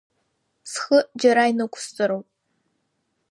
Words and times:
Схы 0.71 0.99
џьара 1.19 1.43
инықәсҵароуп. 1.51 2.27